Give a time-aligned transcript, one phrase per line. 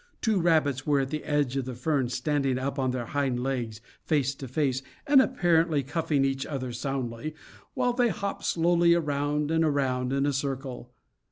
[0.19, 3.81] Two rabbits were at the edge of the ferns, standing up on their hind legs,
[4.03, 7.35] face to face, and apparently cuffing each other soundly,
[7.75, 10.91] while they hopped slowly around and around in a circle.